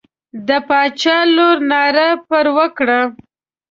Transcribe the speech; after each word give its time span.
د 0.47 0.49
باچا 0.67 1.17
لور 1.35 1.57
ناره 1.71 2.09
پر 2.27 2.45
وکړه. 2.57 2.99